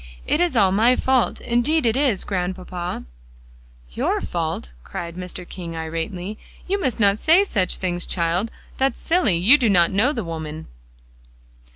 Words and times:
It 0.25 0.41
is 0.41 0.55
all 0.55 0.71
my 0.71 0.95
fault; 0.95 1.39
indeed 1.41 1.85
it 1.85 1.95
is, 1.95 2.23
Grandpapa!" 2.23 3.03
"Your 3.91 4.19
fault," 4.19 4.71
cried 4.83 5.15
Mr. 5.15 5.47
King 5.47 5.73
irately; 5.75 6.37
"you 6.67 6.81
must 6.81 6.99
not 6.99 7.19
say 7.19 7.43
such 7.43 7.77
things, 7.77 8.07
child; 8.07 8.49
that's 8.79 8.97
silly; 8.97 9.37
you 9.37 9.59
don't 9.59 9.93
know 9.93 10.11
the 10.11 10.23
woman." 10.23 10.65